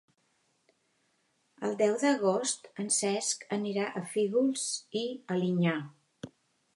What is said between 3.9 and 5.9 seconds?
a Fígols i Alinyà.